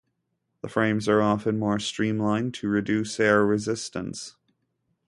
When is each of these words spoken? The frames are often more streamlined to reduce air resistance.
The 0.63 0.67
frames 0.67 1.07
are 1.07 1.21
often 1.21 1.59
more 1.59 1.77
streamlined 1.77 2.55
to 2.55 2.67
reduce 2.67 3.19
air 3.19 3.45
resistance. 3.45 4.35